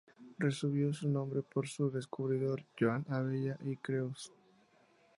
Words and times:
Recibió 0.39 0.91
su 0.93 1.07
nombre 1.09 1.43
por 1.43 1.67
su 1.67 1.91
descubridor, 1.91 2.65
Joan 2.75 3.05
Abella 3.07 3.55
i 3.65 3.77
Creus. 3.77 4.31